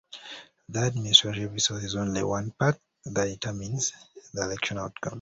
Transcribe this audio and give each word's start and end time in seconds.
The 0.67 0.87
administrative 0.87 1.53
resource 1.53 1.83
is 1.83 1.95
only 1.95 2.23
one 2.23 2.49
part 2.57 2.81
that 3.05 3.25
determines 3.25 3.93
the 4.33 4.41
election 4.45 4.79
outcome. 4.79 5.09